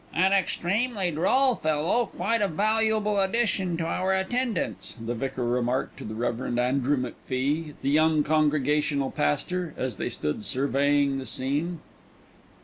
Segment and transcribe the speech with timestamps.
[0.15, 6.03] "An extremely droll fellow, quite a valuable addition to our attendants," the vicar remarked to
[6.03, 6.57] the Rev.
[6.57, 11.81] Andrew McFie, the young Congregational pastor, as they stood surveying the scene.